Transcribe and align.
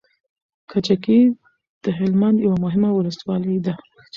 کجکی 0.69 1.19
د 1.83 1.85
هلمند 1.97 2.37
يوه 2.45 2.57
مهمه 2.63 2.89
ولسوالي 2.93 3.57
ده 3.65 3.73